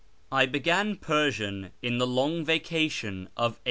[0.31, 3.59] I becran Persian in the Long Vacation of 1880.